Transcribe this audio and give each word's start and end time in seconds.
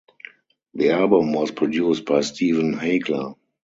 The 0.73 0.89
album 0.89 1.31
was 1.33 1.51
produced 1.51 2.05
by 2.07 2.21
Steven 2.21 2.73
Haigler. 2.73 3.35